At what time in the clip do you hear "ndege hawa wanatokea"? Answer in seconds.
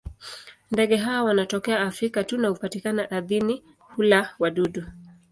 0.71-1.79